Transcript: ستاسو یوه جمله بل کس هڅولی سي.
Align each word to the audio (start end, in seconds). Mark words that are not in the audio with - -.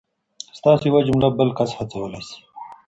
ستاسو 0.57 0.83
یوه 0.89 1.01
جمله 1.07 1.27
بل 1.37 1.49
کس 1.57 1.69
هڅولی 1.77 2.21
سي. 2.27 2.37